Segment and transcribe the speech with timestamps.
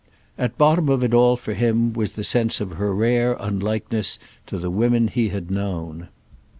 [0.35, 4.57] At bottom of it all for him was the sense of her rare unlikeness to
[4.57, 6.07] the women he had known.